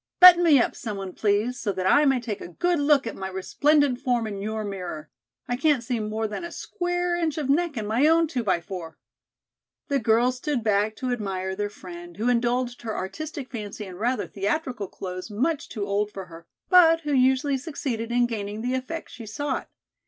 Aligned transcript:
Button 0.19 0.41
me 0.43 0.57
up, 0.59 0.75
someone, 0.75 1.13
please, 1.13 1.59
so 1.59 1.71
that 1.73 1.85
I 1.85 2.05
may 2.05 2.19
take 2.19 2.41
a 2.41 2.47
good 2.47 2.79
look 2.79 3.05
at 3.05 3.15
my 3.15 3.29
resplendent 3.29 3.99
form 4.01 4.25
in 4.25 4.41
your 4.41 4.63
mirror. 4.63 5.11
I 5.47 5.55
can't 5.55 5.83
see 5.83 5.99
more 5.99 6.27
than 6.27 6.43
a 6.43 6.51
square 6.51 7.15
inch 7.15 7.37
of 7.37 7.49
neck 7.51 7.77
in 7.77 7.85
my 7.85 8.07
own 8.07 8.25
two 8.25 8.43
by 8.43 8.61
four." 8.61 8.97
The 9.89 9.99
girls 9.99 10.37
stood 10.37 10.63
back 10.63 10.95
to 10.95 11.11
admire 11.11 11.55
their 11.55 11.69
friend, 11.69 12.17
who 12.17 12.29
indulged 12.29 12.81
her 12.81 12.97
artistic 12.97 13.51
fancy 13.51 13.85
in 13.85 13.95
rather 13.95 14.25
theatrical 14.25 14.87
clothes 14.87 15.29
much 15.29 15.69
too 15.69 15.85
old 15.85 16.11
for 16.11 16.25
her, 16.25 16.47
but 16.67 17.01
who 17.01 17.13
usually 17.13 17.59
succeeded 17.59 18.11
in 18.11 18.25
gaining 18.25 18.63
the 18.63 18.73
effect 18.73 19.11
she 19.11 19.27
sought. 19.27 19.69